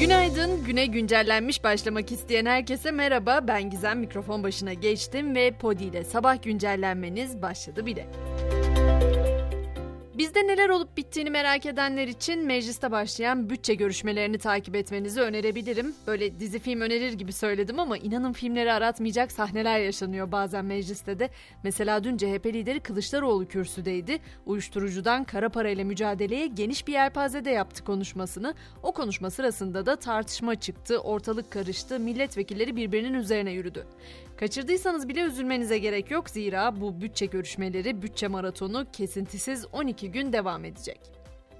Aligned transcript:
Günaydın, 0.00 0.64
güne 0.64 0.86
güncellenmiş 0.86 1.64
başlamak 1.64 2.12
isteyen 2.12 2.46
herkese 2.46 2.90
merhaba. 2.90 3.40
Ben 3.48 3.70
Gizem 3.70 3.98
mikrofon 3.98 4.42
başına 4.42 4.72
geçtim 4.72 5.34
ve 5.34 5.50
Podi 5.50 5.84
ile 5.84 6.04
sabah 6.04 6.42
güncellenmeniz 6.42 7.42
başladı 7.42 7.86
bile. 7.86 8.06
Bizde 10.18 10.46
neler 10.46 10.68
olup 10.68 10.96
bittiğini 10.96 11.30
merak 11.30 11.66
edenler 11.66 12.08
için 12.08 12.46
mecliste 12.46 12.90
başlayan 12.90 13.50
bütçe 13.50 13.74
görüşmelerini 13.74 14.38
takip 14.38 14.76
etmenizi 14.76 15.20
önerebilirim. 15.20 15.94
Böyle 16.06 16.40
dizi 16.40 16.58
film 16.58 16.80
önerir 16.80 17.12
gibi 17.12 17.32
söyledim 17.32 17.78
ama 17.78 17.98
inanın 17.98 18.32
filmleri 18.32 18.72
aratmayacak 18.72 19.32
sahneler 19.32 19.80
yaşanıyor 19.80 20.32
bazen 20.32 20.64
mecliste 20.64 21.18
de. 21.18 21.30
Mesela 21.64 22.04
dün 22.04 22.16
CHP 22.16 22.46
lideri 22.46 22.80
Kılıçdaroğlu 22.80 23.48
kürsüdeydi. 23.48 24.18
Uyuşturucudan 24.46 25.24
kara 25.24 25.48
parayla 25.48 25.84
mücadeleye 25.84 26.46
geniş 26.46 26.86
bir 26.86 26.92
yelpazede 26.92 27.50
yaptı 27.50 27.84
konuşmasını. 27.84 28.54
O 28.82 28.92
konuşma 28.92 29.30
sırasında 29.30 29.86
da 29.86 29.96
tartışma 29.96 30.54
çıktı, 30.54 30.98
ortalık 30.98 31.50
karıştı, 31.50 32.00
milletvekilleri 32.00 32.76
birbirinin 32.76 33.14
üzerine 33.14 33.50
yürüdü. 33.50 33.86
Kaçırdıysanız 34.36 35.08
bile 35.08 35.20
üzülmenize 35.20 35.78
gerek 35.78 36.10
yok 36.10 36.30
zira 36.30 36.80
bu 36.80 37.00
bütçe 37.00 37.26
görüşmeleri, 37.26 38.02
bütçe 38.02 38.28
maratonu 38.28 38.86
kesintisiz 38.92 39.66
12 39.72 40.09
gün 40.12 40.32
devam 40.32 40.64
edecek. 40.64 41.00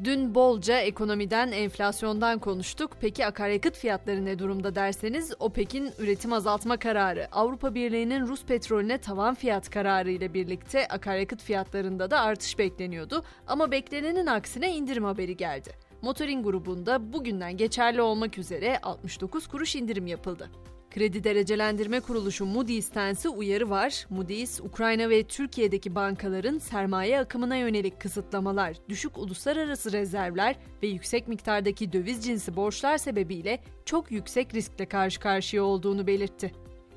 Dün 0.04 0.34
bolca 0.34 0.78
ekonomiden, 0.78 1.52
enflasyondan 1.52 2.38
konuştuk. 2.38 2.90
Peki 3.00 3.26
akaryakıt 3.26 3.76
fiyatları 3.76 4.24
ne 4.24 4.38
durumda 4.38 4.74
derseniz 4.74 5.32
OPEC'in 5.38 5.92
üretim 5.98 6.32
azaltma 6.32 6.76
kararı, 6.76 7.28
Avrupa 7.32 7.74
Birliği'nin 7.74 8.26
Rus 8.26 8.44
petrolüne 8.44 8.98
tavan 8.98 9.34
fiyat 9.34 9.70
kararı 9.70 10.10
ile 10.10 10.34
birlikte 10.34 10.88
akaryakıt 10.88 11.42
fiyatlarında 11.42 12.10
da 12.10 12.20
artış 12.20 12.58
bekleniyordu. 12.58 13.24
Ama 13.46 13.70
beklenenin 13.70 14.26
aksine 14.26 14.74
indirim 14.74 15.04
haberi 15.04 15.36
geldi. 15.36 15.70
Motorin 16.02 16.42
grubunda 16.42 17.12
bugünden 17.12 17.56
geçerli 17.56 18.02
olmak 18.02 18.38
üzere 18.38 18.78
69 18.82 19.46
kuruş 19.46 19.76
indirim 19.76 20.06
yapıldı. 20.06 20.50
Kredi 20.90 21.24
Derecelendirme 21.24 22.00
Kuruluşu 22.00 22.46
Moody's'ten 22.46 23.12
ise 23.12 23.28
uyarı 23.28 23.70
var. 23.70 24.06
Moody's, 24.10 24.60
Ukrayna 24.60 25.10
ve 25.10 25.24
Türkiye'deki 25.24 25.94
bankaların 25.94 26.58
sermaye 26.58 27.20
akımına 27.20 27.56
yönelik 27.56 28.00
kısıtlamalar, 28.00 28.76
düşük 28.88 29.18
uluslararası 29.18 29.92
rezervler 29.92 30.56
ve 30.82 30.86
yüksek 30.86 31.28
miktardaki 31.28 31.92
döviz 31.92 32.24
cinsi 32.24 32.56
borçlar 32.56 32.98
sebebiyle 32.98 33.60
çok 33.84 34.10
yüksek 34.10 34.54
riskle 34.54 34.86
karşı 34.86 35.20
karşıya 35.20 35.64
olduğunu 35.64 36.06
belirtti. 36.06 36.52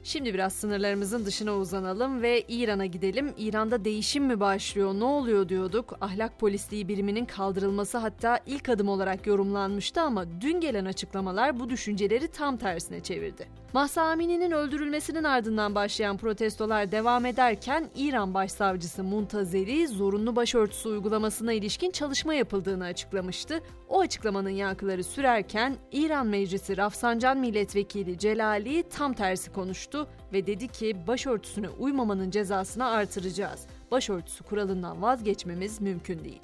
Şimdi 0.06 0.34
biraz 0.34 0.54
sınırlarımızın 0.54 1.26
dışına 1.26 1.56
uzanalım 1.56 2.22
ve 2.22 2.44
İran'a 2.48 2.86
gidelim. 2.86 3.34
İran'da 3.38 3.86
değişim 3.86 4.26
mi 4.26 4.40
başlıyor, 4.40 4.94
ne 4.94 5.04
oluyor 5.04 5.50
diyorduk. 5.50 5.98
Ahlak 6.02 6.40
polisliği 6.40 6.88
biriminin 6.88 7.26
kaldırılması 7.26 7.98
hatta 7.98 8.40
ilk 8.46 8.70
adım 8.70 8.90
olarak 8.90 9.28
yorumlanmıştı 9.28 10.02
ama 10.02 10.26
dün 10.42 10.59
gelen 10.59 10.86
açıklamalar 10.86 11.59
bu 11.59 11.70
düşünceleri 11.70 12.28
tam 12.28 12.58
tersine 12.58 13.00
çevirdi. 13.00 13.48
Mahsa 13.74 14.02
Amini'nin 14.02 14.52
öldürülmesinin 14.52 15.24
ardından 15.24 15.76
başlayan 15.76 16.18
protestolar 16.18 16.92
devam 16.92 17.26
ederken 17.26 17.90
İran 17.96 18.34
Başsavcısı 18.34 19.04
Muntazeri 19.04 19.88
zorunlu 19.88 20.36
başörtüsü 20.36 20.90
uygulamasına 20.90 21.54
ilişkin 21.54 21.92
çalışma 21.92 22.34
yapıldığını 22.34 22.86
açıklamıştı. 22.86 23.59
O 23.90 24.00
açıklamanın 24.00 24.50
yankıları 24.50 25.04
sürerken 25.04 25.76
İran 25.92 26.28
Meclisi 26.28 26.78
Rafsancan 26.78 27.38
Milletvekili 27.38 28.18
Celali 28.18 28.84
tam 28.90 29.14
tersi 29.14 29.52
konuştu 29.52 29.92
ve 30.33 30.47
dedi 30.47 30.67
ki 30.67 31.08
başörtüsüne 31.08 31.69
uymamanın 31.69 32.31
cezasını 32.31 32.86
artıracağız. 32.86 33.67
Başörtüsü 33.91 34.44
kuralından 34.44 35.02
vazgeçmemiz 35.02 35.81
mümkün 35.81 36.23
değil. 36.23 36.41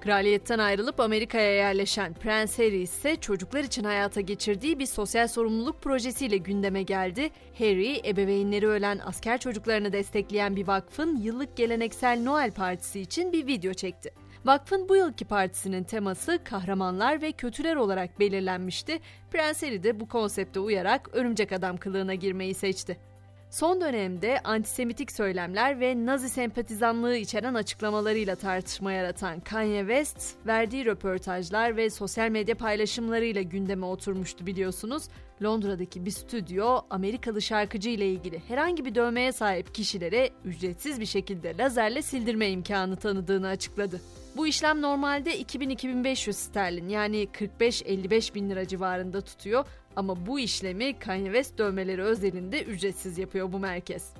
Kraliyetten 0.00 0.58
ayrılıp 0.58 1.00
Amerika'ya 1.00 1.52
yerleşen 1.52 2.14
Prens 2.14 2.58
Harry 2.58 2.82
ise 2.82 3.16
çocuklar 3.16 3.64
için 3.64 3.84
hayata 3.84 4.20
geçirdiği 4.20 4.78
bir 4.78 4.86
sosyal 4.86 5.28
sorumluluk 5.28 5.82
projesiyle 5.82 6.36
gündeme 6.36 6.82
geldi. 6.82 7.30
Harry, 7.58 8.08
ebeveynleri 8.08 8.66
ölen 8.66 9.00
asker 9.04 9.38
çocuklarını 9.38 9.92
destekleyen 9.92 10.56
bir 10.56 10.66
vakfın 10.66 11.16
yıllık 11.16 11.56
geleneksel 11.56 12.22
Noel 12.22 12.50
Partisi 12.50 13.00
için 13.00 13.32
bir 13.32 13.46
video 13.46 13.74
çekti. 13.74 14.10
Vakfın 14.44 14.88
bu 14.88 14.96
yılki 14.96 15.24
partisinin 15.24 15.84
teması 15.84 16.38
kahramanlar 16.44 17.22
ve 17.22 17.32
kötüler 17.32 17.76
olarak 17.76 18.20
belirlenmişti. 18.20 19.00
Prens 19.30 19.62
Harry 19.62 19.82
de 19.82 20.00
bu 20.00 20.08
konsepte 20.08 20.60
uyarak 20.60 21.08
örümcek 21.12 21.52
adam 21.52 21.76
kılığına 21.76 22.14
girmeyi 22.14 22.54
seçti. 22.54 22.96
Son 23.50 23.80
dönemde 23.80 24.40
antisemitik 24.44 25.12
söylemler 25.12 25.80
ve 25.80 26.06
Nazi 26.06 26.28
sempatizanlığı 26.28 27.16
içeren 27.16 27.54
açıklamalarıyla 27.54 28.36
tartışma 28.36 28.92
yaratan 28.92 29.40
Kanye 29.40 29.80
West, 29.80 30.46
verdiği 30.46 30.86
röportajlar 30.86 31.76
ve 31.76 31.90
sosyal 31.90 32.28
medya 32.30 32.54
paylaşımlarıyla 32.54 33.42
gündeme 33.42 33.86
oturmuştu 33.86 34.46
biliyorsunuz. 34.46 35.08
Londra'daki 35.42 36.06
bir 36.06 36.10
stüdyo 36.10 36.80
Amerikalı 36.90 37.42
şarkıcı 37.42 37.90
ile 37.90 38.08
ilgili 38.08 38.42
herhangi 38.48 38.84
bir 38.84 38.94
dövmeye 38.94 39.32
sahip 39.32 39.74
kişilere 39.74 40.30
ücretsiz 40.44 41.00
bir 41.00 41.06
şekilde 41.06 41.58
lazerle 41.58 42.02
sildirme 42.02 42.50
imkanı 42.50 42.96
tanıdığını 42.96 43.48
açıkladı. 43.48 44.00
Bu 44.36 44.46
işlem 44.46 44.82
normalde 44.82 45.40
2000-2500 45.40 46.32
sterlin 46.32 46.88
yani 46.88 47.28
45-55 47.60 48.34
bin 48.34 48.50
lira 48.50 48.68
civarında 48.68 49.20
tutuyor 49.20 49.64
ama 49.96 50.26
bu 50.26 50.40
işlemi 50.40 50.98
Kanye 50.98 51.24
West 51.24 51.58
dövmeleri 51.58 52.02
özelinde 52.02 52.62
ücretsiz 52.62 53.18
yapıyor 53.18 53.52
bu 53.52 53.58
merkez. 53.58 54.12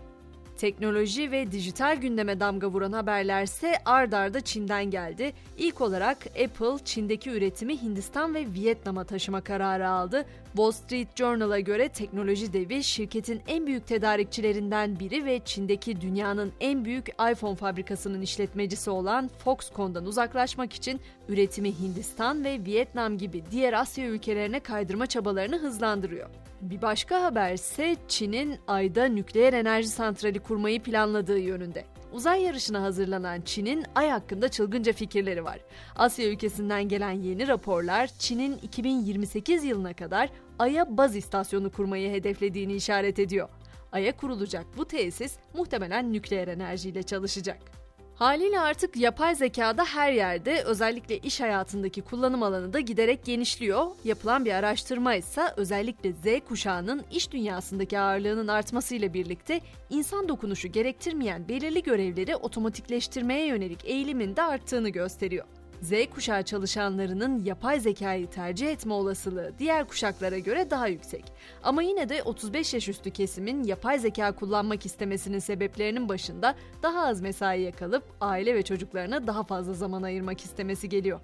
Teknoloji 0.58 1.30
ve 1.30 1.52
dijital 1.52 1.96
gündeme 1.96 2.40
damga 2.40 2.68
vuran 2.68 2.92
haberlerse 2.92 3.74
ard 3.84 4.12
arda 4.12 4.40
Çin'den 4.40 4.90
geldi. 4.90 5.32
İlk 5.58 5.80
olarak 5.80 6.18
Apple 6.26 6.84
Çin'deki 6.84 7.30
üretimi 7.30 7.82
Hindistan 7.82 8.34
ve 8.34 8.46
Vietnam'a 8.54 9.04
taşıma 9.04 9.40
kararı 9.40 9.88
aldı. 9.88 10.26
Wall 10.56 10.70
Street 10.72 11.16
Journal'a 11.16 11.60
göre 11.60 11.88
teknoloji 11.88 12.52
devi 12.52 12.84
şirketin 12.84 13.42
en 13.48 13.66
büyük 13.66 13.86
tedarikçilerinden 13.86 15.00
biri 15.00 15.24
ve 15.24 15.40
Çin'deki 15.44 16.00
dünyanın 16.00 16.52
en 16.60 16.84
büyük 16.84 17.08
iPhone 17.08 17.56
fabrikasının 17.56 18.20
işletmecisi 18.20 18.90
olan 18.90 19.30
Foxconn'dan 19.44 20.06
uzaklaşmak 20.06 20.72
için 20.72 21.00
üretimi 21.28 21.78
Hindistan 21.78 22.44
ve 22.44 22.64
Vietnam 22.64 23.18
gibi 23.18 23.44
diğer 23.50 23.72
Asya 23.72 24.06
ülkelerine 24.06 24.60
kaydırma 24.60 25.06
çabalarını 25.06 25.58
hızlandırıyor. 25.58 26.30
Bir 26.60 26.82
başka 26.82 27.22
haber 27.22 27.52
ise 27.52 27.96
Çin'in 28.08 28.58
ayda 28.66 29.04
nükleer 29.04 29.52
enerji 29.52 29.88
santrali 29.88 30.38
kurmayı 30.38 30.82
planladığı 30.82 31.38
yönünde. 31.38 31.84
Uzay 32.12 32.42
yarışına 32.42 32.82
hazırlanan 32.82 33.40
Çin'in 33.40 33.84
ay 33.94 34.10
hakkında 34.10 34.48
çılgınca 34.48 34.92
fikirleri 34.92 35.44
var. 35.44 35.60
Asya 35.96 36.28
ülkesinden 36.28 36.88
gelen 36.88 37.10
yeni 37.10 37.48
raporlar 37.48 38.10
Çin'in 38.18 38.58
2028 38.58 39.64
yılına 39.64 39.92
kadar 39.94 40.30
Ay'a 40.58 40.96
baz 40.96 41.16
istasyonu 41.16 41.72
kurmayı 41.72 42.10
hedeflediğini 42.10 42.74
işaret 42.74 43.18
ediyor. 43.18 43.48
Ay'a 43.92 44.16
kurulacak 44.16 44.66
bu 44.76 44.84
tesis 44.84 45.36
muhtemelen 45.54 46.12
nükleer 46.12 46.48
enerjiyle 46.48 47.02
çalışacak. 47.02 47.79
Haliyle 48.20 48.60
artık 48.60 48.96
yapay 48.96 49.34
zekada 49.34 49.84
her 49.84 50.12
yerde 50.12 50.62
özellikle 50.62 51.18
iş 51.18 51.40
hayatındaki 51.40 52.02
kullanım 52.02 52.42
alanı 52.42 52.72
da 52.72 52.80
giderek 52.80 53.24
genişliyor. 53.24 53.86
Yapılan 54.04 54.44
bir 54.44 54.52
araştırma 54.52 55.14
ise 55.14 55.42
özellikle 55.56 56.12
Z 56.12 56.40
kuşağının 56.48 57.04
iş 57.10 57.32
dünyasındaki 57.32 57.98
ağırlığının 57.98 58.48
artmasıyla 58.48 59.14
birlikte 59.14 59.60
insan 59.90 60.28
dokunuşu 60.28 60.68
gerektirmeyen 60.68 61.48
belirli 61.48 61.82
görevleri 61.82 62.36
otomatikleştirmeye 62.36 63.46
yönelik 63.46 63.84
eğilimin 63.84 64.36
de 64.36 64.42
arttığını 64.42 64.88
gösteriyor. 64.88 65.44
Z 65.82 65.92
kuşağı 66.14 66.42
çalışanlarının 66.42 67.44
yapay 67.44 67.80
zekayı 67.80 68.30
tercih 68.30 68.68
etme 68.68 68.92
olasılığı 68.92 69.52
diğer 69.58 69.88
kuşaklara 69.88 70.38
göre 70.38 70.70
daha 70.70 70.86
yüksek. 70.86 71.24
Ama 71.62 71.82
yine 71.82 72.08
de 72.08 72.22
35 72.22 72.74
yaş 72.74 72.88
üstü 72.88 73.10
kesimin 73.10 73.64
yapay 73.64 73.98
zeka 73.98 74.32
kullanmak 74.32 74.86
istemesinin 74.86 75.38
sebeplerinin 75.38 76.08
başında 76.08 76.54
daha 76.82 77.06
az 77.06 77.20
mesaiye 77.20 77.72
kalıp 77.72 78.04
aile 78.20 78.54
ve 78.54 78.62
çocuklarına 78.62 79.26
daha 79.26 79.42
fazla 79.42 79.72
zaman 79.72 80.02
ayırmak 80.02 80.40
istemesi 80.40 80.88
geliyor. 80.88 81.20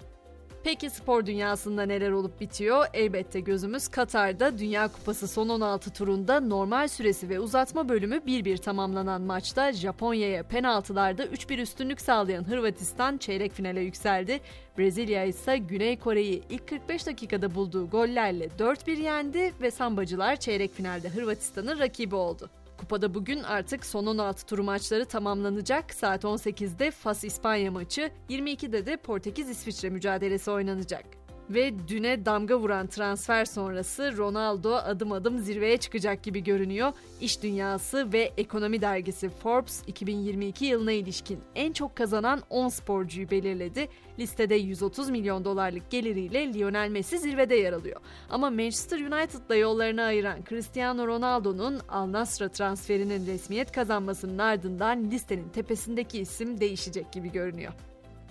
Peki 0.67 0.89
spor 0.89 1.25
dünyasında 1.25 1.83
neler 1.83 2.11
olup 2.11 2.41
bitiyor? 2.41 2.85
Elbette 2.93 3.39
gözümüz 3.39 3.87
Katar'da 3.87 4.57
Dünya 4.57 4.87
Kupası 4.87 5.27
son 5.27 5.49
16 5.49 5.93
turunda 5.93 6.39
normal 6.39 6.87
süresi 6.87 7.29
ve 7.29 7.39
uzatma 7.39 7.89
bölümü 7.89 8.15
1-1 8.15 8.57
tamamlanan 8.57 9.21
maçta 9.21 9.73
Japonya'ya 9.73 10.43
penaltılarda 10.43 11.25
3-1 11.25 11.61
üstünlük 11.61 12.01
sağlayan 12.01 12.43
Hırvatistan 12.43 13.17
çeyrek 13.17 13.53
finale 13.53 13.81
yükseldi. 13.81 14.39
Brezilya 14.77 15.25
ise 15.25 15.57
Güney 15.57 15.99
Kore'yi 15.99 16.43
ilk 16.49 16.67
45 16.67 17.07
dakikada 17.07 17.55
bulduğu 17.55 17.89
gollerle 17.89 18.45
4-1 18.45 19.01
yendi 19.01 19.53
ve 19.61 19.71
sambacılar 19.71 20.35
çeyrek 20.35 20.73
finalde 20.73 21.09
Hırvatistan'ın 21.09 21.79
rakibi 21.79 22.15
oldu. 22.15 22.49
Kupada 22.77 23.13
bugün 23.13 23.43
artık 23.43 23.85
son 23.85 24.05
16 24.05 24.45
tur 24.45 24.59
maçları 24.59 25.05
tamamlanacak. 25.05 25.93
Saat 25.93 26.23
18'de 26.23 26.91
Fas 26.91 27.23
İspanya 27.23 27.71
maçı, 27.71 28.11
22'de 28.29 28.85
de 28.85 28.97
Portekiz 28.97 29.49
İsviçre 29.49 29.89
mücadelesi 29.89 30.51
oynanacak. 30.51 31.16
Ve 31.49 31.87
düne 31.87 32.25
damga 32.25 32.59
vuran 32.59 32.87
transfer 32.87 33.45
sonrası 33.45 34.17
Ronaldo 34.17 34.75
adım 34.75 35.11
adım 35.11 35.39
zirveye 35.39 35.77
çıkacak 35.77 36.23
gibi 36.23 36.43
görünüyor. 36.43 36.93
İş 37.21 37.43
Dünyası 37.43 38.13
ve 38.13 38.31
Ekonomi 38.37 38.81
Dergisi 38.81 39.29
Forbes 39.29 39.83
2022 39.87 40.65
yılına 40.65 40.91
ilişkin 40.91 41.39
en 41.55 41.73
çok 41.73 41.95
kazanan 41.95 42.41
10 42.49 42.67
sporcuyu 42.67 43.31
belirledi. 43.31 43.87
Listede 44.19 44.55
130 44.55 45.09
milyon 45.09 45.45
dolarlık 45.45 45.91
geliriyle 45.91 46.53
Lionel 46.53 46.89
Messi 46.89 47.19
zirvede 47.19 47.55
yer 47.55 47.73
alıyor. 47.73 48.01
Ama 48.29 48.49
Manchester 48.49 48.99
United'la 48.99 49.55
yollarını 49.55 50.03
ayıran 50.03 50.39
Cristiano 50.49 51.07
Ronaldo'nun 51.07 51.79
Al 51.89 52.11
Nassr'a 52.11 52.49
transferinin 52.49 53.27
resmiyet 53.27 53.71
kazanmasının 53.71 54.37
ardından 54.37 55.11
listenin 55.11 55.49
tepesindeki 55.49 56.19
isim 56.19 56.59
değişecek 56.59 57.11
gibi 57.11 57.31
görünüyor. 57.31 57.73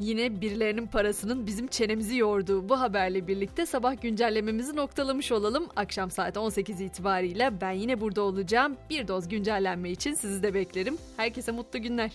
Yine 0.01 0.41
birilerinin 0.41 0.87
parasının 0.87 1.47
bizim 1.47 1.67
çenemizi 1.67 2.17
yorduğu 2.17 2.69
bu 2.69 2.81
haberle 2.81 3.27
birlikte 3.27 3.67
sabah 3.67 4.03
güncellememizi 4.03 4.77
noktalamış 4.77 5.33
olalım. 5.33 5.67
Akşam 5.77 6.11
saat 6.11 6.37
18 6.37 6.81
itibariyle 6.81 7.61
ben 7.61 7.71
yine 7.71 8.01
burada 8.01 8.23
olacağım. 8.23 8.77
Bir 8.91 9.09
doz 9.09 9.29
güncellenme 9.29 9.91
için 9.91 10.15
sizi 10.15 10.43
de 10.43 10.55
beklerim. 10.55 10.99
Herkese 11.17 11.53
mutlu 11.53 11.83
günler. 11.83 12.11